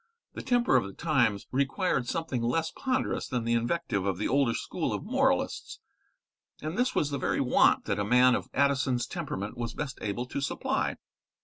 The 0.33 0.41
temper 0.41 0.77
of 0.77 0.83
the 0.83 0.93
times 0.93 1.45
required 1.51 2.07
something 2.07 2.41
less 2.41 2.71
ponderous 2.75 3.27
than 3.27 3.43
the 3.43 3.53
invective 3.53 4.03
of 4.03 4.17
the 4.17 4.27
older 4.27 4.55
school 4.55 4.93
of 4.93 5.03
moralists, 5.03 5.79
and 6.59 6.75
this 6.75 6.95
was 6.95 7.11
the 7.11 7.19
very 7.19 7.39
want 7.39 7.85
that 7.85 7.99
a 7.99 8.03
man 8.03 8.33
of 8.33 8.49
Addison's 8.51 9.05
temperament 9.05 9.57
was 9.57 9.75
best 9.75 9.99
able 10.01 10.25
to 10.25 10.41
supply. 10.41 10.95